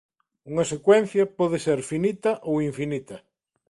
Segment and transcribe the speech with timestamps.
[0.51, 3.17] Unha secuencia pode ser finita ou infinita.